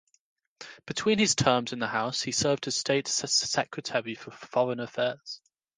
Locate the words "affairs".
4.79-5.41